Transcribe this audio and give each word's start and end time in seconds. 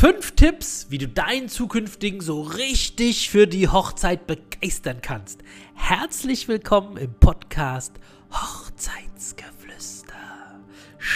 Fünf 0.00 0.30
Tipps, 0.34 0.86
wie 0.88 0.96
du 0.96 1.06
deinen 1.06 1.50
zukünftigen 1.50 2.22
so 2.22 2.40
richtig 2.40 3.28
für 3.28 3.46
die 3.46 3.68
Hochzeit 3.68 4.26
begeistern 4.26 5.02
kannst. 5.02 5.42
Herzlich 5.74 6.48
willkommen 6.48 6.96
im 6.96 7.12
Podcast 7.12 7.92
Hochzeitsgeflüster. 8.32 9.09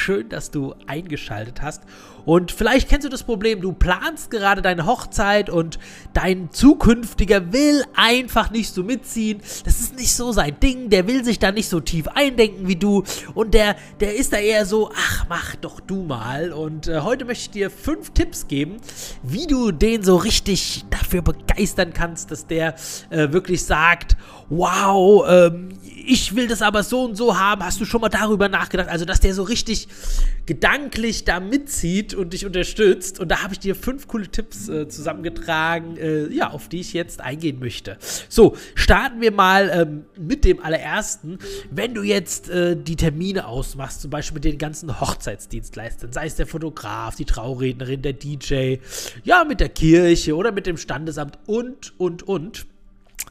Schön, 0.04 0.28
dass 0.28 0.50
du 0.50 0.74
eingeschaltet 0.86 1.62
hast. 1.62 1.82
Und 2.26 2.52
vielleicht 2.52 2.90
kennst 2.90 3.06
du 3.06 3.08
das 3.08 3.22
Problem, 3.22 3.62
du 3.62 3.72
planst 3.72 4.30
gerade 4.30 4.60
deine 4.60 4.84
Hochzeit 4.84 5.48
und 5.48 5.78
dein 6.12 6.50
zukünftiger 6.50 7.54
will 7.54 7.82
einfach 7.94 8.50
nicht 8.50 8.74
so 8.74 8.82
mitziehen. 8.82 9.40
Das 9.64 9.80
ist 9.80 9.96
nicht 9.96 10.14
so 10.14 10.30
sein 10.32 10.60
Ding, 10.60 10.90
der 10.90 11.06
will 11.06 11.24
sich 11.24 11.38
da 11.38 11.52
nicht 11.52 11.70
so 11.70 11.80
tief 11.80 12.06
eindenken 12.08 12.68
wie 12.68 12.76
du 12.76 13.02
und 13.34 13.54
der, 13.54 13.76
der 14.00 14.14
ist 14.14 14.34
da 14.34 14.36
eher 14.36 14.66
so, 14.66 14.90
ach, 14.94 15.24
mach 15.30 15.56
doch 15.56 15.80
du 15.80 16.02
mal. 16.02 16.52
Und 16.52 16.86
äh, 16.86 17.00
heute 17.00 17.24
möchte 17.24 17.44
ich 17.44 17.50
dir 17.50 17.70
fünf 17.70 18.10
Tipps 18.10 18.46
geben, 18.46 18.76
wie 19.22 19.46
du 19.46 19.70
den 19.70 20.02
so 20.02 20.16
richtig 20.16 20.84
dafür 20.90 21.22
begeistern 21.22 21.94
kannst, 21.94 22.30
dass 22.30 22.46
der 22.46 22.74
äh, 23.08 23.32
wirklich 23.32 23.64
sagt, 23.64 24.18
wow, 24.50 25.24
ähm, 25.28 25.70
ich 26.06 26.36
will 26.36 26.48
das 26.48 26.62
aber 26.62 26.82
so 26.82 27.04
und 27.04 27.16
so 27.16 27.38
haben. 27.38 27.64
Hast 27.64 27.80
du 27.80 27.84
schon 27.84 28.00
mal 28.00 28.08
darüber 28.08 28.48
nachgedacht? 28.48 28.88
Also, 28.88 29.04
dass 29.04 29.20
der 29.20 29.34
so 29.34 29.42
richtig 29.42 29.88
gedanklich 30.46 31.24
da 31.24 31.40
mitzieht 31.40 32.14
und 32.14 32.32
dich 32.32 32.44
unterstützt. 32.46 33.18
Und 33.18 33.28
da 33.28 33.42
habe 33.42 33.54
ich 33.54 33.60
dir 33.60 33.74
fünf 33.74 34.08
coole 34.08 34.28
Tipps 34.28 34.68
äh, 34.68 34.88
zusammengetragen, 34.88 35.96
äh, 35.96 36.28
ja, 36.28 36.50
auf 36.50 36.68
die 36.68 36.80
ich 36.80 36.92
jetzt 36.92 37.20
eingehen 37.20 37.58
möchte. 37.58 37.96
So, 38.28 38.56
starten 38.74 39.20
wir 39.20 39.32
mal 39.32 39.70
ähm, 39.72 40.04
mit 40.18 40.44
dem 40.44 40.60
allerersten. 40.60 41.38
Wenn 41.70 41.94
du 41.94 42.02
jetzt 42.02 42.50
äh, 42.50 42.76
die 42.76 42.96
Termine 42.96 43.46
ausmachst, 43.46 44.02
zum 44.02 44.10
Beispiel 44.10 44.34
mit 44.34 44.44
den 44.44 44.58
ganzen 44.58 45.00
Hochzeitsdienstleistern, 45.00 46.12
sei 46.12 46.26
es 46.26 46.36
der 46.36 46.46
Fotograf, 46.46 47.16
die 47.16 47.24
Traurednerin, 47.24 48.02
der 48.02 48.12
DJ, 48.12 48.76
ja, 49.22 49.44
mit 49.44 49.60
der 49.60 49.70
Kirche 49.70 50.36
oder 50.36 50.52
mit 50.52 50.66
dem 50.66 50.76
Standesamt 50.76 51.38
und, 51.46 51.98
und, 51.98 52.22
und 52.22 52.66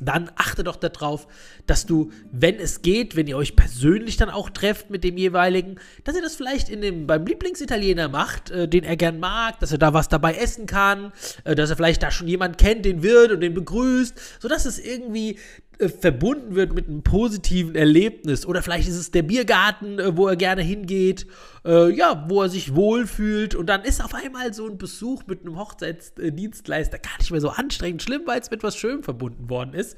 dann 0.02 0.32
achte 0.36 0.64
doch 0.64 0.76
darauf, 0.76 1.28
dass 1.68 1.86
du, 1.86 2.12
wenn 2.32 2.56
es 2.56 2.82
geht, 2.82 3.16
wenn 3.16 3.28
ihr 3.28 3.38
euch 3.38 3.56
persönlich 3.56 4.18
dann 4.18 4.30
auch 4.30 4.50
trefft 4.50 4.90
mit 4.90 5.04
dem 5.04 5.18
jeweiligen, 5.18 5.80
dass 6.04 6.16
ihr 6.16 6.22
das 6.22 6.36
vielleicht 6.36 6.70
in 6.70 6.82
dem, 6.82 7.08
beim 7.08 7.26
Lieblingsitaliener 7.26 8.10
macht, 8.10 8.52
äh, 8.52 8.68
den 8.68 8.84
er 8.84 8.98
gern 8.98 9.20
mag, 9.20 9.60
dass 9.60 9.72
er 9.72 9.78
da 9.78 9.94
was 9.94 10.10
dabei 10.10 10.36
essen 10.36 10.66
kann, 10.66 11.12
äh, 11.44 11.56
dass 11.56 11.70
er 11.70 11.76
vielleicht 11.76 12.04
da 12.04 12.12
schon 12.12 12.28
jemand 12.28 12.58
kennt, 12.58 12.86
den 12.86 13.04
wird 13.04 13.32
und 13.32 13.42
den 13.42 13.54
begrüßt, 13.54 14.42
sodass 14.42 14.66
es 14.66 14.80
irgendwie 14.80 15.38
verbunden 15.80 16.56
wird 16.56 16.74
mit 16.74 16.88
einem 16.88 17.04
positiven 17.04 17.76
Erlebnis. 17.76 18.46
Oder 18.46 18.62
vielleicht 18.62 18.88
ist 18.88 18.98
es 18.98 19.12
der 19.12 19.24
Biergarten, 19.24 20.00
äh, 20.00 20.16
wo 20.18 20.28
er 20.28 20.36
gerne 20.36 20.62
hingeht, 20.62 21.28
äh, 21.66 21.90
ja, 21.92 22.26
wo 22.30 22.42
er 22.44 22.50
sich 22.50 22.76
wohlfühlt. 22.76 23.56
Und 23.56 23.68
dann 23.68 23.84
ist 23.84 24.04
auf 24.04 24.14
einmal 24.14 24.54
so 24.54 24.68
ein 24.68 24.78
Besuch 24.78 25.24
mit 25.28 25.42
einem 25.42 25.58
Hochzeitsdienstleister 25.58 27.00
gar 27.00 27.18
nicht 27.20 27.32
mehr 27.32 27.42
so 27.42 27.50
anstrengend 27.50 28.04
schlimm, 28.04 28.22
weil 28.26 28.40
es 28.40 28.52
mit 28.52 28.64
was 28.64 28.78
Schönem 28.78 29.04
verbunden 29.04 29.50
worden 29.50 29.74
ist. 29.74 29.98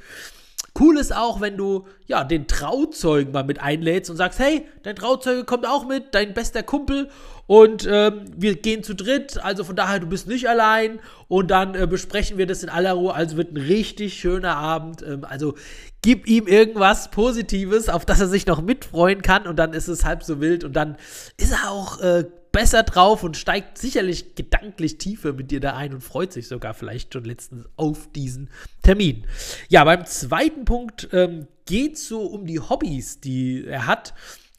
Cool 0.78 0.98
ist 0.98 1.16
auch, 1.16 1.40
wenn 1.40 1.56
du 1.56 1.86
ja 2.06 2.24
den 2.24 2.48
Trauzeugen 2.48 3.32
mal 3.32 3.46
mit 3.46 3.62
einlädst 3.62 4.10
und 4.10 4.18
sagst, 4.18 4.40
hey, 4.40 4.68
dein 4.84 4.96
Trauzeuge 4.96 5.46
kommt 5.46 5.66
auch 5.66 5.88
mit, 5.88 6.14
dein 6.14 6.34
bester 6.34 6.64
Kumpel 6.64 7.10
und 7.48 7.88
ähm, 7.90 8.26
wir 8.36 8.56
gehen 8.56 8.84
zu 8.84 8.96
dritt, 8.96 9.42
also 9.44 9.64
von 9.64 9.76
daher, 9.76 10.00
du 10.00 10.08
bist 10.08 10.28
nicht 10.28 10.50
allein 10.50 11.00
und 11.28 11.52
dann 11.52 11.76
äh, 11.76 11.86
besprechen 11.88 12.38
wir 12.38 12.48
das 12.48 12.64
in 12.64 12.70
aller 12.70 12.94
Ruhe. 12.94 13.14
Also 13.14 13.38
wird 13.38 13.54
ein 13.54 13.58
richtig 13.58 14.16
schöner 14.16 14.58
Abend. 14.58 15.04
Ähm, 15.04 15.24
also 15.24 15.54
gib 16.02 16.28
ihm 16.28 16.48
irgendwas 16.48 17.12
Positives, 17.12 17.88
auf 17.88 18.04
das 18.06 18.20
er 18.20 18.28
sich 18.28 18.48
noch 18.48 18.62
mitfreuen 18.62 19.22
kann 19.22 19.48
und 19.48 19.58
dann 19.58 19.74
ist 19.74 19.88
es 19.88 20.04
halb 20.04 20.24
so 20.24 20.42
wild 20.42 20.64
und 20.64 20.74
dann 20.74 20.98
ist 21.38 21.52
er 21.52 21.72
auch 21.72 22.02
äh, 22.02 22.26
besser 22.56 22.84
drauf 22.84 23.24
und 23.24 23.36
steigt 23.36 23.78
sicherlich 23.78 24.34
gedanklich 24.36 24.98
tiefer 24.98 25.34
mit 25.34 25.52
dir 25.52 25.60
da 25.60 25.76
ein 25.76 25.94
und 25.94 26.00
freut 26.00 26.32
sich 26.32 26.48
sogar 26.48 26.74
vielleicht 26.74 27.12
schon 27.12 27.26
letztens 27.26 27.66
auf 27.76 28.10
diesen 28.14 28.50
Termin. 28.82 29.28
Ja, 29.68 29.84
beim 29.84 30.06
zweiten 30.06 30.64
Punkt 30.64 31.10
ähm, 31.12 31.48
geht 31.66 31.96
es 31.96 32.08
so 32.08 32.22
um 32.22 32.46
die 32.46 32.62
Hobbys, 32.62 33.20
die 33.20 33.66
er 33.68 33.88
hat. 33.88 34.14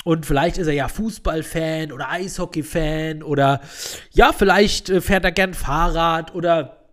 Und 0.04 0.26
vielleicht 0.26 0.58
ist 0.58 0.66
er 0.66 0.74
ja 0.74 0.88
Fußballfan 0.88 1.90
oder 1.90 2.10
Eishockey-Fan 2.10 3.22
oder 3.22 3.62
ja, 4.12 4.34
vielleicht 4.34 4.90
äh, 4.90 5.00
fährt 5.00 5.24
er 5.24 5.32
gern 5.32 5.54
Fahrrad 5.54 6.34
oder 6.34 6.84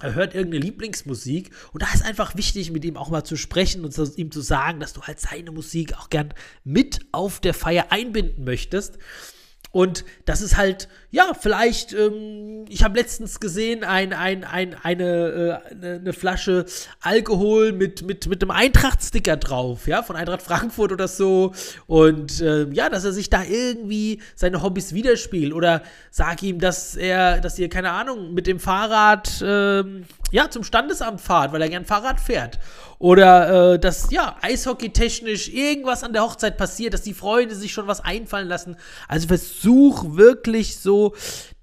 er 0.00 0.14
hört 0.14 0.34
irgendeine 0.34 0.64
Lieblingsmusik 0.64 1.50
und 1.74 1.82
da 1.82 1.86
ist 1.92 2.04
einfach 2.04 2.34
wichtig, 2.34 2.70
mit 2.70 2.84
ihm 2.86 2.96
auch 2.96 3.10
mal 3.10 3.24
zu 3.24 3.36
sprechen 3.36 3.84
und 3.84 3.94
ihm 4.16 4.30
zu 4.30 4.40
sagen, 4.40 4.80
dass 4.80 4.94
du 4.94 5.02
halt 5.02 5.20
seine 5.20 5.50
Musik 5.50 5.98
auch 5.98 6.08
gern 6.08 6.32
mit 6.64 7.00
auf 7.12 7.40
der 7.40 7.52
Feier 7.52 7.86
einbinden 7.90 8.44
möchtest. 8.44 8.98
Und 9.72 10.04
das 10.24 10.40
ist 10.40 10.56
halt, 10.56 10.88
ja, 11.10 11.32
vielleicht, 11.38 11.92
ähm, 11.92 12.64
ich 12.68 12.82
habe 12.82 12.98
letztens 12.98 13.40
gesehen, 13.40 13.84
ein, 13.84 14.12
ein, 14.12 14.44
ein, 14.44 14.74
eine, 14.82 15.04
äh, 15.04 15.72
eine, 15.72 15.92
eine, 15.96 16.12
Flasche 16.12 16.64
Alkohol 17.00 17.72
mit, 17.72 18.02
mit, 18.02 18.26
mit 18.26 18.42
einem 18.42 18.50
Eintracht-Sticker 18.50 19.36
drauf, 19.36 19.86
ja, 19.86 20.02
von 20.02 20.16
Eintracht 20.16 20.42
Frankfurt 20.42 20.92
oder 20.92 21.08
so. 21.08 21.52
Und 21.86 22.40
äh, 22.40 22.66
ja, 22.70 22.88
dass 22.88 23.04
er 23.04 23.12
sich 23.12 23.28
da 23.28 23.42
irgendwie 23.42 24.22
seine 24.34 24.62
Hobbys 24.62 24.94
widerspiegelt. 24.94 25.52
Oder 25.52 25.82
sag 26.10 26.42
ihm, 26.42 26.58
dass 26.58 26.96
er, 26.96 27.40
dass 27.40 27.58
ihr, 27.58 27.68
keine 27.68 27.90
Ahnung, 27.90 28.34
mit 28.34 28.46
dem 28.46 28.60
Fahrrad, 28.60 29.42
ähm, 29.44 30.04
ja, 30.32 30.50
zum 30.50 30.64
Standesamt 30.64 31.20
fahrt, 31.20 31.52
weil 31.52 31.62
er 31.62 31.68
gern 31.68 31.84
Fahrrad 31.84 32.20
fährt. 32.20 32.58
Oder 32.98 33.74
äh, 33.74 33.78
dass, 33.78 34.10
ja, 34.10 34.36
eishockeytechnisch 34.40 35.48
irgendwas 35.48 36.02
an 36.02 36.12
der 36.12 36.22
Hochzeit 36.22 36.56
passiert, 36.56 36.94
dass 36.94 37.02
die 37.02 37.14
Freunde 37.14 37.54
sich 37.54 37.72
schon 37.72 37.86
was 37.86 38.00
einfallen 38.00 38.48
lassen. 38.48 38.76
Also 39.08 39.28
versuch 39.28 40.16
wirklich 40.16 40.78
so 40.78 41.14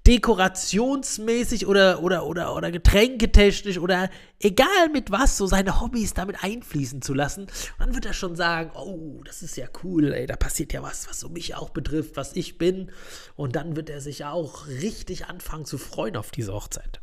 dekorationsmäßig 0.06 1.66
oder, 1.66 2.02
oder, 2.02 2.26
oder, 2.26 2.54
oder 2.54 2.70
getränketechnisch 2.70 3.78
oder 3.78 4.10
egal 4.38 4.90
mit 4.92 5.10
was, 5.10 5.38
so 5.38 5.46
seine 5.46 5.80
Hobbys 5.80 6.12
damit 6.12 6.44
einfließen 6.44 7.00
zu 7.00 7.14
lassen. 7.14 7.46
Dann 7.78 7.94
wird 7.94 8.04
er 8.04 8.12
schon 8.12 8.36
sagen, 8.36 8.70
oh, 8.74 9.22
das 9.24 9.42
ist 9.42 9.56
ja 9.56 9.66
cool, 9.82 10.12
ey, 10.12 10.26
da 10.26 10.36
passiert 10.36 10.74
ja 10.74 10.82
was, 10.82 11.08
was 11.08 11.20
so 11.20 11.30
mich 11.30 11.54
auch 11.54 11.70
betrifft, 11.70 12.16
was 12.16 12.36
ich 12.36 12.58
bin. 12.58 12.92
Und 13.34 13.56
dann 13.56 13.76
wird 13.76 13.88
er 13.88 14.02
sich 14.02 14.26
auch 14.26 14.66
richtig 14.66 15.26
anfangen 15.26 15.64
zu 15.64 15.78
freuen 15.78 16.16
auf 16.16 16.30
diese 16.30 16.52
Hochzeit. 16.52 17.00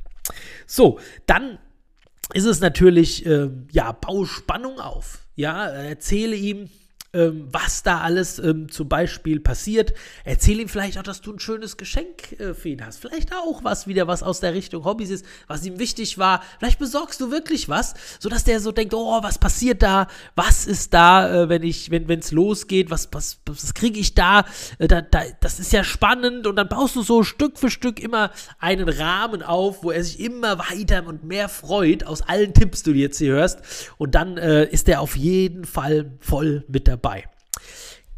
So, 0.67 0.99
dann 1.25 1.57
ist 2.33 2.45
es 2.45 2.59
natürlich, 2.59 3.25
äh, 3.25 3.49
ja, 3.71 3.91
bau 3.91 4.25
Spannung 4.25 4.79
auf. 4.79 5.19
Ja, 5.35 5.67
erzähle 5.67 6.35
ihm, 6.35 6.69
ähm, 7.13 7.49
was 7.51 7.83
da 7.83 7.99
alles 7.99 8.39
ähm, 8.39 8.71
zum 8.71 8.87
Beispiel 8.87 9.41
passiert. 9.41 9.93
Erzähl 10.23 10.61
ihm 10.61 10.69
vielleicht 10.69 10.97
auch, 10.97 11.03
dass 11.03 11.19
du 11.19 11.33
ein 11.33 11.39
schönes 11.39 11.75
Geschenk 11.75 12.39
äh, 12.39 12.53
für 12.53 12.69
ihn 12.69 12.85
hast. 12.85 12.99
Vielleicht 12.99 13.33
auch 13.33 13.65
was 13.65 13.85
wieder, 13.85 14.07
was 14.07 14.23
aus 14.23 14.39
der 14.39 14.53
Richtung 14.53 14.85
Hobbys 14.85 15.09
ist, 15.09 15.25
was 15.47 15.65
ihm 15.65 15.77
wichtig 15.77 16.17
war. 16.17 16.41
Vielleicht 16.59 16.79
besorgst 16.79 17.19
du 17.19 17.29
wirklich 17.29 17.67
was, 17.67 17.95
sodass 18.19 18.45
der 18.45 18.61
so 18.61 18.71
denkt, 18.71 18.93
oh, 18.93 19.21
was 19.21 19.39
passiert 19.39 19.83
da? 19.83 20.07
Was 20.35 20.65
ist 20.65 20.93
da, 20.93 21.43
äh, 21.43 21.49
wenn 21.49 21.63
ich, 21.63 21.91
wenn 21.91 22.07
es 22.07 22.31
losgeht? 22.31 22.89
Was, 22.89 23.09
was, 23.11 23.39
was 23.45 23.73
kriege 23.73 23.99
ich 23.99 24.15
da? 24.15 24.45
Äh, 24.79 24.87
da, 24.87 25.01
da? 25.01 25.23
Das 25.41 25.59
ist 25.59 25.73
ja 25.73 25.83
spannend 25.83 26.47
und 26.47 26.55
dann 26.55 26.69
baust 26.69 26.95
du 26.95 27.01
so 27.01 27.23
Stück 27.23 27.59
für 27.59 27.69
Stück 27.69 27.99
immer 27.99 28.31
einen 28.57 28.87
Rahmen 28.87 29.43
auf, 29.43 29.83
wo 29.83 29.91
er 29.91 30.03
sich 30.03 30.21
immer 30.21 30.59
weiter 30.59 31.05
und 31.05 31.25
mehr 31.25 31.49
freut 31.49 32.05
aus 32.05 32.21
allen 32.21 32.53
Tipps, 32.53 32.83
die 32.83 32.93
du 32.93 32.99
jetzt 32.99 33.17
hier 33.17 33.33
hörst. 33.33 33.59
Und 33.97 34.15
dann 34.15 34.37
äh, 34.37 34.63
ist 34.63 34.87
er 34.87 35.01
auf 35.01 35.17
jeden 35.17 35.65
Fall 35.65 36.13
voll 36.21 36.63
mit 36.69 36.87
dabei 36.87 37.00
dabei. 37.01 37.25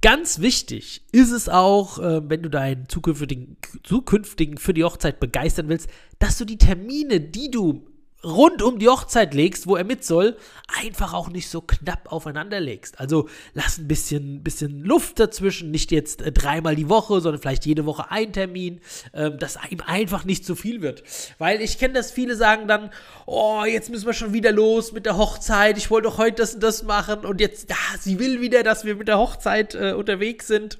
Ganz 0.01 0.39
wichtig 0.39 1.01
ist 1.13 1.31
es 1.31 1.47
auch, 1.47 1.97
äh, 1.97 2.29
wenn 2.29 2.43
du 2.43 2.49
deinen 2.49 2.89
zukünftigen, 2.89 3.55
zukünftigen 3.83 4.57
für 4.57 4.73
die 4.73 4.83
Hochzeit 4.83 5.21
begeistern 5.21 5.69
willst, 5.69 5.89
dass 6.19 6.37
du 6.37 6.43
die 6.43 6.57
Termine, 6.57 7.21
die 7.21 7.49
du 7.49 7.85
rund 8.23 8.61
um 8.61 8.79
die 8.79 8.87
Hochzeit 8.87 9.33
legst, 9.33 9.67
wo 9.67 9.75
er 9.75 9.83
mit 9.83 10.03
soll, 10.03 10.37
einfach 10.81 11.13
auch 11.13 11.29
nicht 11.29 11.49
so 11.49 11.61
knapp 11.61 12.11
aufeinander 12.11 12.59
legst. 12.59 12.99
Also 12.99 13.27
lass 13.53 13.77
ein 13.77 13.87
bisschen, 13.87 14.43
bisschen 14.43 14.83
Luft 14.83 15.19
dazwischen, 15.19 15.71
nicht 15.71 15.91
jetzt 15.91 16.21
äh, 16.21 16.31
dreimal 16.31 16.75
die 16.75 16.89
Woche, 16.89 17.21
sondern 17.21 17.41
vielleicht 17.41 17.65
jede 17.65 17.85
Woche 17.85 18.11
ein 18.11 18.33
Termin, 18.33 18.81
äh, 19.11 19.31
dass 19.31 19.57
ihm 19.69 19.81
einfach 19.85 20.23
nicht 20.23 20.45
zu 20.45 20.55
viel 20.55 20.81
wird. 20.81 21.03
Weil 21.37 21.61
ich 21.61 21.77
kenne 21.77 21.93
das, 21.93 22.11
viele 22.11 22.35
sagen 22.35 22.67
dann, 22.67 22.91
oh, 23.25 23.63
jetzt 23.65 23.89
müssen 23.89 24.05
wir 24.05 24.13
schon 24.13 24.33
wieder 24.33 24.51
los 24.51 24.93
mit 24.93 25.05
der 25.05 25.17
Hochzeit, 25.17 25.77
ich 25.77 25.91
wollte 25.91 26.07
doch 26.07 26.17
heute 26.17 26.37
das 26.37 26.55
und 26.55 26.63
das 26.63 26.83
machen 26.83 27.25
und 27.25 27.41
jetzt, 27.41 27.69
ja, 27.69 27.75
sie 27.99 28.19
will 28.19 28.41
wieder, 28.41 28.63
dass 28.63 28.85
wir 28.85 28.95
mit 28.95 29.07
der 29.07 29.17
Hochzeit 29.17 29.75
äh, 29.75 29.93
unterwegs 29.93 30.47
sind. 30.47 30.79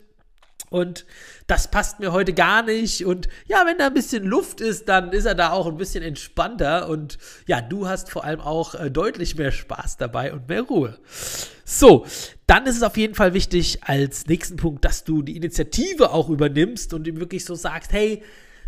Und 0.73 1.05
das 1.45 1.69
passt 1.69 1.99
mir 1.99 2.13
heute 2.13 2.33
gar 2.33 2.63
nicht. 2.63 3.05
Und 3.05 3.29
ja, 3.45 3.63
wenn 3.67 3.77
da 3.77 3.87
ein 3.87 3.93
bisschen 3.93 4.23
Luft 4.23 4.59
ist, 4.59 4.89
dann 4.89 5.11
ist 5.11 5.25
er 5.25 5.35
da 5.35 5.51
auch 5.51 5.67
ein 5.67 5.77
bisschen 5.77 6.03
entspannter. 6.03 6.89
Und 6.89 7.19
ja, 7.45 7.61
du 7.61 7.87
hast 7.87 8.09
vor 8.09 8.23
allem 8.23 8.41
auch 8.41 8.73
äh, 8.73 8.89
deutlich 8.89 9.37
mehr 9.37 9.51
Spaß 9.51 9.97
dabei 9.97 10.33
und 10.33 10.49
mehr 10.49 10.63
Ruhe. 10.63 10.97
So, 11.63 12.07
dann 12.47 12.65
ist 12.65 12.77
es 12.77 12.81
auf 12.81 12.97
jeden 12.97 13.13
Fall 13.13 13.35
wichtig 13.35 13.83
als 13.83 14.25
nächsten 14.25 14.57
Punkt, 14.57 14.83
dass 14.83 15.03
du 15.03 15.21
die 15.21 15.37
Initiative 15.37 16.11
auch 16.11 16.29
übernimmst 16.29 16.95
und 16.95 17.05
ihm 17.05 17.19
wirklich 17.19 17.45
so 17.45 17.53
sagst, 17.53 17.93
hey, 17.93 18.23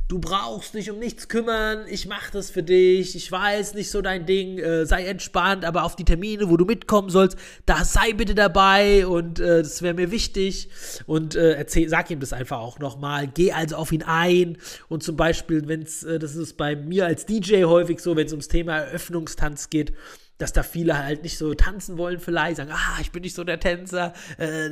du 0.07 0.19
brauchst 0.19 0.75
dich 0.75 0.91
um 0.91 0.99
nichts 0.99 1.27
kümmern, 1.27 1.85
ich 1.89 2.07
mache 2.07 2.31
das 2.31 2.51
für 2.51 2.61
dich, 2.61 3.15
ich 3.15 3.31
weiß 3.31 3.73
nicht 3.73 3.89
so 3.89 4.01
dein 4.01 4.25
Ding, 4.25 4.59
äh, 4.59 4.85
sei 4.85 5.05
entspannt, 5.05 5.65
aber 5.65 5.83
auf 5.83 5.95
die 5.95 6.05
Termine, 6.05 6.49
wo 6.49 6.57
du 6.57 6.65
mitkommen 6.65 7.09
sollst, 7.09 7.37
da 7.65 7.83
sei 7.83 8.13
bitte 8.13 8.35
dabei 8.35 9.07
und 9.07 9.39
äh, 9.39 9.63
das 9.63 9.81
wäre 9.81 9.95
mir 9.95 10.11
wichtig. 10.11 10.69
Und 11.07 11.35
äh, 11.35 11.53
erzähl, 11.53 11.89
sag 11.89 12.11
ihm 12.11 12.19
das 12.19 12.33
einfach 12.33 12.59
auch 12.59 12.77
nochmal, 12.77 13.27
geh 13.27 13.51
also 13.51 13.77
auf 13.77 13.91
ihn 13.91 14.03
ein. 14.03 14.57
Und 14.89 15.01
zum 15.01 15.17
Beispiel, 15.17 15.67
wenn 15.67 15.81
es, 15.81 16.03
äh, 16.03 16.19
das 16.19 16.35
ist 16.35 16.55
bei 16.55 16.75
mir 16.75 17.07
als 17.07 17.25
DJ 17.25 17.63
häufig 17.63 17.99
so, 17.99 18.15
wenn 18.15 18.27
es 18.27 18.31
ums 18.31 18.47
Thema 18.47 18.77
Eröffnungstanz 18.77 19.71
geht, 19.71 19.93
dass 20.37 20.53
da 20.53 20.63
viele 20.63 21.01
halt 21.01 21.23
nicht 21.23 21.37
so 21.37 21.53
tanzen 21.53 21.97
wollen 21.97 22.19
vielleicht, 22.19 22.57
sagen, 22.57 22.71
ah, 22.73 22.97
ich 23.01 23.11
bin 23.11 23.23
nicht 23.23 23.35
so 23.35 23.43
der 23.43 23.59
Tänzer, 23.59 24.13
äh, 24.37 24.69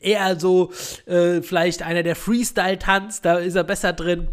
eher 0.00 0.38
so 0.38 0.72
äh, 1.06 1.42
vielleicht 1.42 1.82
einer, 1.82 2.02
der 2.02 2.16
Freestyle 2.16 2.78
tanzt, 2.78 3.24
da 3.24 3.38
ist 3.38 3.56
er 3.56 3.64
besser 3.64 3.92
drin. 3.92 4.28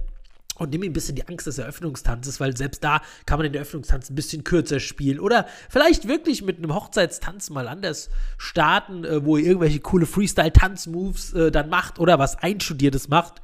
Und 0.58 0.72
nimm 0.72 0.84
ihm 0.84 0.92
ein 0.92 0.94
bisschen 0.94 1.16
die 1.16 1.28
Angst 1.28 1.48
des 1.48 1.58
Eröffnungstanzes, 1.58 2.40
weil 2.40 2.56
selbst 2.58 2.84
da 2.84 3.02
kann 3.26 3.40
man 3.40 3.44
den 3.44 3.54
Eröffnungstanz 3.54 4.10
ein 4.10 4.16
bisschen 4.16 4.44
kürzer 4.44 4.80
spielen. 4.80 5.20
Oder 5.20 5.48
vielleicht 5.70 6.08
wirklich 6.08 6.42
mit 6.42 6.58
einem 6.58 6.74
Hochzeitstanz 6.74 7.50
mal 7.50 7.68
anders 7.68 8.10
starten, 8.38 9.04
äh, 9.04 9.24
wo 9.24 9.38
ihr 9.38 9.46
irgendwelche 9.46 9.80
coole 9.80 10.06
Freestyle-Tanz-Moves 10.06 11.34
äh, 11.34 11.52
dann 11.52 11.70
macht 11.70 12.00
oder 12.00 12.20
was 12.20 12.38
Einstudiertes 12.38 13.08
macht 13.08 13.42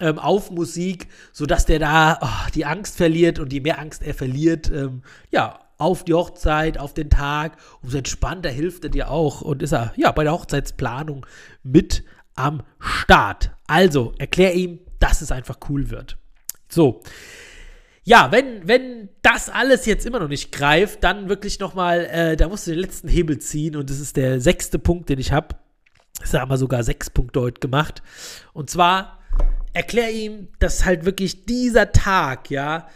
ähm, 0.00 0.18
auf 0.18 0.50
Musik, 0.50 1.08
sodass 1.32 1.64
der 1.66 1.78
da 1.78 2.18
oh, 2.20 2.50
die 2.54 2.64
Angst 2.64 2.96
verliert 2.96 3.38
und 3.38 3.52
je 3.52 3.60
mehr 3.60 3.78
Angst 3.78 4.02
er 4.02 4.14
verliert, 4.14 4.70
ähm, 4.70 5.02
ja, 5.30 5.60
auf 5.78 6.04
die 6.04 6.14
Hochzeit, 6.14 6.78
auf 6.78 6.94
den 6.94 7.10
Tag, 7.10 7.56
umso 7.82 7.98
entspannter 7.98 8.50
hilft 8.50 8.84
er 8.84 8.90
dir 8.90 9.10
auch 9.10 9.40
und 9.40 9.62
ist 9.62 9.72
er 9.72 9.92
ja 9.96 10.12
bei 10.12 10.22
der 10.24 10.32
Hochzeitsplanung 10.32 11.26
mit 11.62 12.04
am 12.34 12.62
Start. 12.78 13.50
Also 13.66 14.14
erklär 14.18 14.54
ihm, 14.54 14.78
dass 15.00 15.22
es 15.22 15.32
einfach 15.32 15.58
cool 15.68 15.90
wird. 15.90 16.18
So. 16.72 17.02
Ja, 18.04 18.32
wenn, 18.32 18.66
wenn 18.66 19.10
das 19.22 19.48
alles 19.48 19.86
jetzt 19.86 20.06
immer 20.06 20.18
noch 20.18 20.28
nicht 20.28 20.50
greift, 20.50 21.04
dann 21.04 21.28
wirklich 21.28 21.60
nochmal, 21.60 22.06
äh, 22.06 22.36
da 22.36 22.48
musst 22.48 22.66
du 22.66 22.72
den 22.72 22.80
letzten 22.80 23.08
Hebel 23.08 23.38
ziehen 23.38 23.76
und 23.76 23.90
das 23.90 24.00
ist 24.00 24.16
der 24.16 24.40
sechste 24.40 24.78
Punkt, 24.78 25.08
den 25.08 25.20
ich 25.20 25.30
habe. 25.30 25.54
Das 26.18 26.34
haben 26.34 26.50
wir 26.50 26.56
sogar 26.56 26.82
sechs 26.82 27.10
Punkte 27.10 27.40
heute 27.40 27.60
gemacht. 27.60 28.02
Und 28.52 28.70
zwar 28.70 29.20
erklär 29.72 30.10
ihm, 30.10 30.48
dass 30.58 30.84
halt 30.84 31.04
wirklich 31.04 31.44
dieser 31.44 31.92
Tag, 31.92 32.50
ja, 32.50 32.88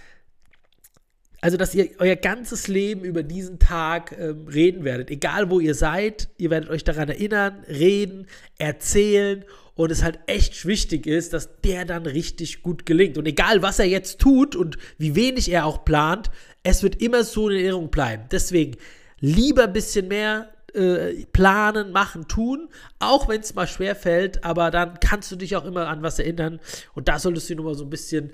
also, 1.46 1.56
dass 1.56 1.76
ihr 1.76 1.90
euer 2.00 2.16
ganzes 2.16 2.66
Leben 2.66 3.04
über 3.04 3.22
diesen 3.22 3.60
Tag 3.60 4.16
ähm, 4.18 4.48
reden 4.48 4.82
werdet. 4.82 5.12
Egal, 5.12 5.48
wo 5.48 5.60
ihr 5.60 5.76
seid, 5.76 6.28
ihr 6.38 6.50
werdet 6.50 6.70
euch 6.70 6.82
daran 6.82 7.08
erinnern, 7.08 7.62
reden, 7.68 8.26
erzählen 8.58 9.44
und 9.76 9.92
es 9.92 10.02
halt 10.02 10.18
echt 10.26 10.66
wichtig 10.66 11.06
ist, 11.06 11.34
dass 11.34 11.60
der 11.60 11.84
dann 11.84 12.04
richtig 12.04 12.64
gut 12.64 12.84
gelingt. 12.84 13.16
Und 13.16 13.26
egal, 13.26 13.62
was 13.62 13.78
er 13.78 13.84
jetzt 13.84 14.18
tut 14.18 14.56
und 14.56 14.76
wie 14.98 15.14
wenig 15.14 15.48
er 15.48 15.66
auch 15.66 15.84
plant, 15.84 16.32
es 16.64 16.82
wird 16.82 17.00
immer 17.00 17.22
so 17.22 17.48
in 17.48 17.58
Erinnerung 17.58 17.92
bleiben. 17.92 18.24
Deswegen 18.32 18.76
lieber 19.20 19.66
ein 19.66 19.72
bisschen 19.72 20.08
mehr 20.08 20.48
äh, 20.76 21.26
planen, 21.32 21.92
machen, 21.92 22.28
tun, 22.28 22.68
auch 22.98 23.28
wenn 23.28 23.40
es 23.40 23.54
mal 23.54 23.66
schwer 23.66 23.96
fällt, 23.96 24.44
aber 24.44 24.70
dann 24.70 25.00
kannst 25.00 25.32
du 25.32 25.36
dich 25.36 25.56
auch 25.56 25.64
immer 25.64 25.88
an 25.88 26.02
was 26.02 26.18
erinnern 26.18 26.60
und 26.94 27.08
da 27.08 27.18
solltest 27.18 27.50
du 27.50 27.54
nur 27.56 27.64
mal 27.64 27.74
so 27.74 27.84
ein 27.84 27.90
bisschen 27.90 28.30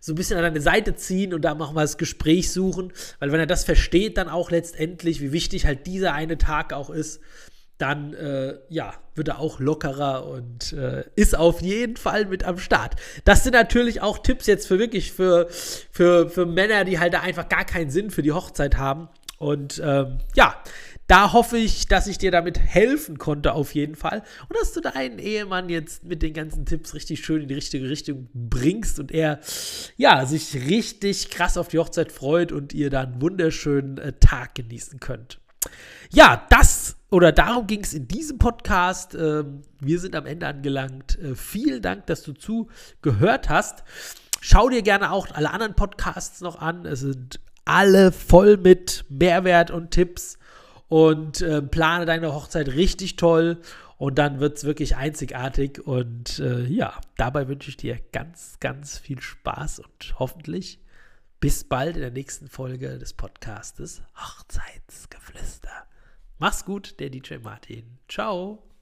so 0.00 0.12
ein 0.12 0.16
bisschen 0.16 0.36
an 0.36 0.44
deine 0.44 0.60
Seite 0.60 0.94
ziehen 0.94 1.34
und 1.34 1.42
da 1.42 1.58
auch 1.58 1.72
mal 1.72 1.82
das 1.82 1.98
Gespräch 1.98 2.52
suchen, 2.52 2.92
weil 3.18 3.32
wenn 3.32 3.40
er 3.40 3.46
das 3.46 3.64
versteht, 3.64 4.18
dann 4.18 4.28
auch 4.28 4.52
letztendlich, 4.52 5.20
wie 5.20 5.32
wichtig 5.32 5.66
halt 5.66 5.86
dieser 5.86 6.12
eine 6.12 6.38
Tag 6.38 6.72
auch 6.72 6.90
ist, 6.90 7.20
dann 7.78 8.14
äh, 8.14 8.54
ja, 8.68 8.94
wird 9.14 9.28
er 9.28 9.38
auch 9.38 9.60
lockerer 9.60 10.26
und 10.26 10.72
äh, 10.72 11.04
ist 11.14 11.36
auf 11.36 11.60
jeden 11.60 11.96
Fall 11.96 12.26
mit 12.26 12.44
am 12.44 12.58
Start. 12.58 12.96
Das 13.24 13.44
sind 13.44 13.52
natürlich 13.52 14.00
auch 14.00 14.18
Tipps 14.18 14.46
jetzt 14.46 14.66
für 14.66 14.78
wirklich 14.78 15.12
für, 15.12 15.48
für, 15.50 16.30
für 16.30 16.46
Männer, 16.46 16.84
die 16.84 16.98
halt 16.98 17.12
da 17.12 17.20
einfach 17.20 17.48
gar 17.48 17.64
keinen 17.64 17.90
Sinn 17.90 18.10
für 18.10 18.22
die 18.22 18.32
Hochzeit 18.32 18.78
haben. 18.78 19.08
Und 19.38 19.80
ähm, 19.84 20.18
ja, 20.34 20.56
da 21.06 21.32
hoffe 21.32 21.56
ich, 21.56 21.86
dass 21.86 22.06
ich 22.06 22.18
dir 22.18 22.30
damit 22.30 22.58
helfen 22.58 23.18
konnte, 23.18 23.52
auf 23.52 23.74
jeden 23.74 23.94
Fall. 23.94 24.22
Und 24.48 24.58
dass 24.58 24.72
du 24.72 24.80
deinen 24.80 25.18
Ehemann 25.18 25.68
jetzt 25.68 26.04
mit 26.04 26.22
den 26.22 26.34
ganzen 26.34 26.66
Tipps 26.66 26.94
richtig 26.94 27.24
schön 27.24 27.42
in 27.42 27.48
die 27.48 27.54
richtige 27.54 27.88
Richtung 27.88 28.28
bringst 28.34 28.98
und 28.98 29.12
er, 29.12 29.40
ja, 29.96 30.26
sich 30.26 30.54
richtig 30.54 31.30
krass 31.30 31.56
auf 31.56 31.68
die 31.68 31.78
Hochzeit 31.78 32.10
freut 32.10 32.50
und 32.50 32.74
ihr 32.74 32.90
dann 32.90 33.12
einen 33.12 33.22
wunderschönen 33.22 33.98
äh, 33.98 34.12
Tag 34.14 34.56
genießen 34.56 34.98
könnt. 34.98 35.38
Ja, 36.10 36.46
das 36.50 36.96
oder 37.10 37.30
darum 37.30 37.66
ging 37.66 37.84
es 37.84 37.94
in 37.94 38.08
diesem 38.08 38.38
Podcast. 38.38 39.14
Ähm, 39.14 39.62
wir 39.80 40.00
sind 40.00 40.16
am 40.16 40.26
Ende 40.26 40.46
angelangt. 40.46 41.18
Äh, 41.20 41.34
vielen 41.36 41.82
Dank, 41.82 42.06
dass 42.06 42.22
du 42.22 42.32
zugehört 42.32 43.48
hast. 43.48 43.84
Schau 44.40 44.68
dir 44.68 44.82
gerne 44.82 45.12
auch 45.12 45.28
alle 45.32 45.50
anderen 45.50 45.74
Podcasts 45.74 46.40
noch 46.40 46.60
an. 46.60 46.84
Es 46.84 47.00
sind 47.00 47.40
alle 47.66 48.12
voll 48.12 48.56
mit 48.56 49.04
Mehrwert 49.10 49.70
und 49.70 49.90
Tipps 49.90 50.38
und 50.88 51.42
äh, 51.42 51.60
plane 51.60 52.06
deine 52.06 52.32
Hochzeit 52.32 52.68
richtig 52.68 53.16
toll 53.16 53.60
und 53.98 54.18
dann 54.18 54.40
wird 54.40 54.58
es 54.58 54.64
wirklich 54.64 54.96
einzigartig. 54.96 55.86
Und 55.86 56.38
äh, 56.38 56.64
ja, 56.64 57.00
dabei 57.16 57.48
wünsche 57.48 57.70
ich 57.70 57.76
dir 57.76 57.98
ganz, 58.12 58.58
ganz 58.60 58.98
viel 58.98 59.20
Spaß 59.20 59.80
und 59.80 60.14
hoffentlich 60.18 60.80
bis 61.40 61.64
bald 61.64 61.96
in 61.96 62.02
der 62.02 62.10
nächsten 62.10 62.48
Folge 62.48 62.98
des 62.98 63.12
Podcastes 63.12 64.02
Hochzeitsgeflüster. 64.16 65.86
Mach's 66.38 66.64
gut, 66.64 67.00
der 67.00 67.10
DJ 67.10 67.36
Martin. 67.42 67.98
Ciao. 68.08 68.75